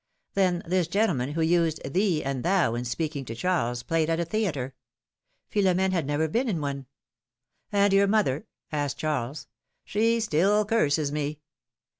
[0.33, 4.25] Then this gentleman, who used ^^thee" and ^^thou" in speaking to Charles, played at a
[4.25, 4.73] theatre!
[5.51, 6.87] Philomene had never been in one.
[7.71, 9.45] ^^And your mother?" asked Charles.
[9.85, 11.41] She still curses me."